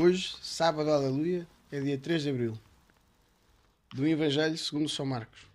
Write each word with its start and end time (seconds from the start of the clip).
Hoje, 0.00 0.34
sábado, 0.40 0.90
aleluia, 0.90 1.46
é 1.70 1.78
dia 1.78 1.98
3 1.98 2.22
de 2.22 2.30
abril. 2.30 2.58
Do 3.92 4.06
Evangelho 4.06 4.56
segundo 4.56 4.88
São 4.88 5.04
Marcos. 5.04 5.46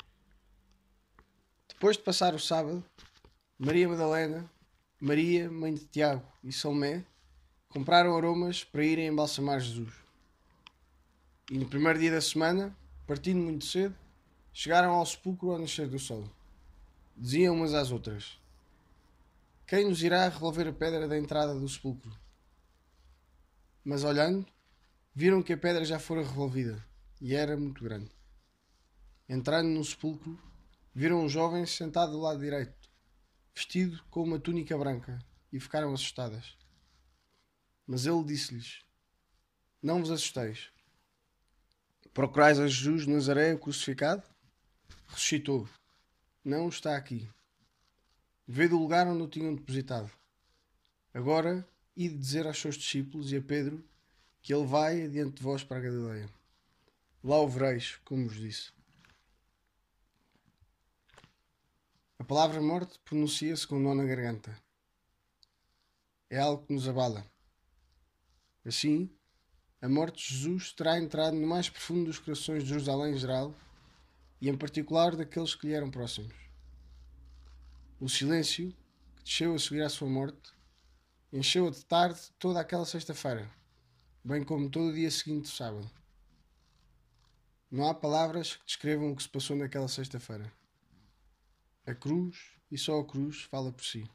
Depois 1.67 1.97
de 1.97 2.03
passar 2.03 2.35
o 2.35 2.39
sábado, 2.39 2.85
Maria 3.57 3.89
Madalena, 3.89 4.47
Maria, 5.01 5.49
mãe 5.49 5.73
de 5.73 5.87
Tiago 5.87 6.23
e 6.43 6.53
Salomé 6.53 7.03
compraram 7.67 8.15
aromas 8.15 8.63
para 8.63 8.85
irem 8.85 9.07
embalsamar 9.07 9.59
Jesus. 9.59 9.91
E 11.49 11.57
no 11.57 11.65
primeiro 11.65 11.97
dia 11.97 12.11
da 12.11 12.21
semana, 12.21 12.77
partindo 13.07 13.39
muito 13.39 13.65
cedo, 13.65 13.95
chegaram 14.53 14.91
ao 14.91 15.05
sepulcro 15.07 15.49
ao 15.49 15.57
nascer 15.57 15.87
do 15.87 15.97
sol. 15.97 16.29
Diziam 17.15 17.55
umas 17.55 17.73
às 17.73 17.91
outras: 17.91 18.37
Quem 19.65 19.89
nos 19.89 20.03
irá 20.03 20.29
revolver 20.29 20.67
a 20.67 20.73
pedra 20.73 21.07
da 21.07 21.17
entrada 21.17 21.55
do 21.55 21.67
sepulcro? 21.67 22.26
Mas 23.87 24.03
olhando, 24.03 24.45
viram 25.15 25.41
que 25.41 25.53
a 25.53 25.57
pedra 25.57 25.85
já 25.85 25.97
fora 25.97 26.21
revolvida 26.21 26.85
e 27.21 27.33
era 27.33 27.55
muito 27.55 27.81
grande. 27.81 28.11
Entrando 29.29 29.69
no 29.69 29.81
sepulcro, 29.81 30.37
viram 30.93 31.23
um 31.23 31.29
jovem 31.29 31.65
sentado 31.65 32.11
do 32.11 32.19
lado 32.19 32.41
direito, 32.41 32.91
vestido 33.55 34.03
com 34.09 34.23
uma 34.23 34.37
túnica 34.37 34.77
branca, 34.77 35.17
e 35.53 35.57
ficaram 35.57 35.93
assustadas. 35.93 36.57
Mas 37.87 38.05
ele 38.05 38.25
disse-lhes: 38.25 38.83
Não 39.81 40.01
vos 40.01 40.11
assusteis. 40.11 40.69
Procurais 42.13 42.59
a 42.59 42.67
Jesus 42.67 43.05
de 43.05 43.09
Nazaré, 43.09 43.53
o 43.53 43.59
crucificado? 43.59 44.21
Ressuscitou. 45.07 45.65
Não 46.43 46.67
está 46.67 46.97
aqui. 46.97 47.25
Vê 48.45 48.67
do 48.67 48.77
lugar 48.77 49.07
onde 49.07 49.23
o 49.23 49.29
tinham 49.29 49.55
depositado. 49.55 50.11
Agora 51.13 51.65
e 51.97 52.07
de 52.07 52.15
dizer 52.15 52.45
aos 52.45 52.61
seus 52.61 52.75
discípulos 52.75 53.31
e 53.31 53.37
a 53.37 53.41
Pedro 53.41 53.83
que 54.39 54.53
ele 54.53 54.67
vai 54.67 55.01
adiante 55.01 55.37
de 55.37 55.43
vós 55.43 55.63
para 55.63 55.77
a 55.77 55.81
Galileia. 55.81 56.29
Lá 57.23 57.41
o 57.41 57.47
vereis, 57.49 57.95
como 58.05 58.27
vos 58.27 58.37
disse. 58.37 58.71
A 62.19 62.23
palavra 62.23 62.61
morte 62.61 62.99
pronuncia-se 63.03 63.65
com 63.65 63.77
um 63.77 63.79
nó 63.79 63.95
na 63.95 64.05
garganta. 64.05 64.55
É 66.29 66.37
algo 66.37 66.65
que 66.67 66.73
nos 66.73 66.87
abala. 66.87 67.25
Assim, 68.63 69.09
a 69.81 69.89
morte 69.89 70.27
de 70.27 70.37
Jesus 70.37 70.71
terá 70.73 70.99
entrado 70.99 71.35
no 71.35 71.47
mais 71.47 71.67
profundo 71.67 72.05
dos 72.05 72.19
corações 72.19 72.63
de 72.63 72.69
Jerusalém 72.69 73.15
em 73.15 73.17
geral 73.17 73.55
e 74.39 74.49
em 74.49 74.57
particular 74.57 75.15
daqueles 75.15 75.55
que 75.55 75.67
lhe 75.67 75.73
eram 75.73 75.89
próximos. 75.89 76.35
O 77.99 78.07
silêncio 78.07 78.71
que 79.15 79.23
desceu 79.23 79.55
a 79.55 79.59
seguir 79.59 79.81
à 79.81 79.89
sua 79.89 80.07
morte 80.07 80.56
Encheu 81.37 81.69
de 81.69 81.85
tarde 81.85 82.19
toda 82.39 82.59
aquela 82.59 82.83
sexta-feira, 82.83 83.47
bem 84.23 84.43
como 84.43 84.71
todo 84.71 84.89
o 84.89 84.93
dia 84.95 85.11
seguinte 85.11 85.43
do 85.43 85.49
sábado. 85.49 85.87
Não 87.69 87.87
há 87.87 87.93
palavras 87.93 88.55
que 88.55 88.65
descrevam 88.65 89.11
o 89.11 89.15
que 89.15 89.21
se 89.21 89.29
passou 89.29 89.55
naquela 89.55 89.87
sexta-feira. 89.87 90.51
A 91.85 91.93
cruz, 91.93 92.35
e 92.71 92.77
só 92.79 92.99
a 92.99 93.05
cruz, 93.05 93.43
fala 93.43 93.71
por 93.71 93.85
si. 93.85 94.09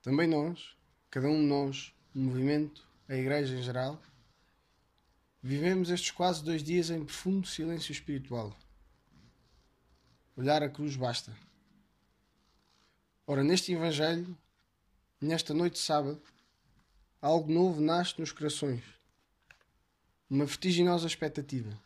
Também 0.00 0.26
nós, 0.26 0.74
cada 1.10 1.28
um 1.28 1.38
de 1.38 1.46
nós, 1.46 1.94
o 2.14 2.20
movimento, 2.20 2.88
a 3.06 3.14
igreja 3.14 3.54
em 3.54 3.62
geral, 3.62 4.00
vivemos 5.42 5.90
estes 5.90 6.10
quase 6.10 6.42
dois 6.42 6.62
dias 6.62 6.88
em 6.88 7.04
profundo 7.04 7.46
silêncio 7.46 7.92
espiritual. 7.92 8.56
Olhar 10.38 10.62
a 10.62 10.70
cruz 10.70 10.96
basta. 10.96 11.36
Ora, 13.26 13.44
neste 13.44 13.74
Evangelho, 13.74 14.34
Nesta 15.22 15.54
noite 15.54 15.74
de 15.74 15.78
sábado, 15.78 16.20
algo 17.20 17.52
novo 17.52 17.80
nasce 17.80 18.18
nos 18.18 18.32
corações. 18.32 18.82
Uma 20.28 20.44
vertiginosa 20.44 21.06
expectativa. 21.06 21.78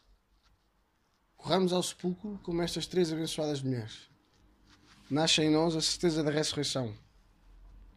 Corramos 1.36 1.70
ao 1.70 1.82
sepulcro 1.82 2.40
como 2.42 2.62
estas 2.62 2.86
três 2.86 3.12
abençoadas 3.12 3.60
mulheres. 3.60 4.08
Nasce 5.10 5.42
em 5.42 5.50
nós 5.50 5.76
a 5.76 5.82
certeza 5.82 6.24
da 6.24 6.30
ressurreição, 6.30 6.96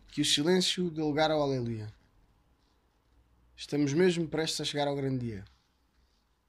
que 0.09 0.19
o 0.19 0.25
silêncio 0.25 0.91
dê 0.91 1.01
lugar 1.01 1.31
ao 1.31 1.41
aleluia. 1.41 1.87
Estamos 3.55 3.93
mesmo 3.93 4.27
prestes 4.27 4.59
a 4.59 4.65
chegar 4.65 4.89
ao 4.89 4.95
grande 4.97 5.25
dia, 5.25 5.45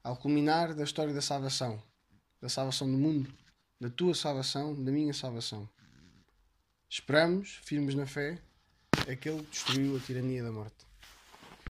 ao 0.03 0.17
culminar 0.17 0.75
da 0.75 0.83
história 0.83 1.13
da 1.13 1.21
salvação, 1.21 1.81
da 2.41 2.49
salvação 2.49 2.91
do 2.91 2.97
mundo, 2.97 3.33
da 3.79 3.89
tua 3.89 4.13
salvação, 4.13 4.75
da 4.83 4.91
minha 4.91 5.13
salvação. 5.13 5.69
Esperamos, 6.89 7.61
firmes 7.63 7.95
na 7.95 8.05
fé, 8.05 8.37
aquele 9.09 9.43
que 9.43 9.51
destruiu 9.51 9.97
a 9.97 9.99
tirania 9.99 10.43
da 10.43 10.51
morte. 10.51 10.90